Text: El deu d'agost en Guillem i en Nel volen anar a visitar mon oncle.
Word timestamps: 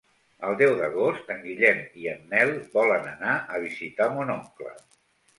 El 0.47 0.55
deu 0.59 0.71
d'agost 0.77 1.27
en 1.33 1.41
Guillem 1.43 1.83
i 2.03 2.07
en 2.13 2.23
Nel 2.31 2.53
volen 2.77 3.05
anar 3.11 3.35
a 3.57 3.61
visitar 3.65 4.09
mon 4.15 4.33
oncle. 4.37 4.73